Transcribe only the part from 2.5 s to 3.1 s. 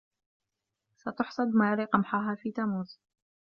تموز.